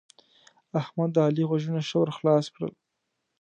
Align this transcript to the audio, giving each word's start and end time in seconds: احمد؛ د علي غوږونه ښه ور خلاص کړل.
احمد؛ 0.79 1.09
د 1.13 1.17
علي 1.27 1.43
غوږونه 1.49 1.81
ښه 1.87 1.95
ور 1.99 2.09
خلاص 2.17 2.45
کړل. 2.53 2.73